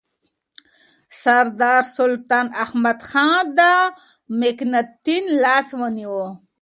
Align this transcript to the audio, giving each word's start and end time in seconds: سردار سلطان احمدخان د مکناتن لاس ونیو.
سردار 1.21 1.83
سلطان 1.97 2.47
احمدخان 2.63 3.41
د 3.57 3.59
مکناتن 4.39 5.23
لاس 5.43 5.67
ونیو. 5.79 6.21